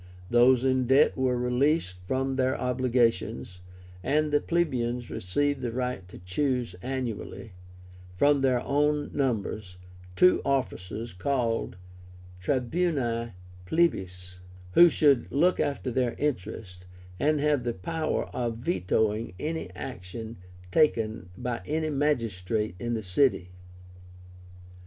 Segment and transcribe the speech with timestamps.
[0.31, 3.59] Those in debt were released from their obligations,
[4.01, 7.51] and the plebeians received the right to choose annually,
[8.11, 9.77] from their own numbers,
[10.15, 11.75] two officers called
[12.41, 13.33] TRIBÚNI
[13.67, 14.39] PLEBIS,
[14.71, 16.79] who should look after their interests,
[17.19, 20.37] and have the power of VETOING any action
[20.71, 23.51] taken by any magistrate in the city.